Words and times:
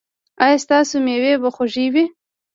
ایا 0.45 0.57
ستاسو 0.65 0.95
میوې 1.05 1.33
به 1.41 1.49
خوږې 1.55 1.87
وي؟ 1.93 2.05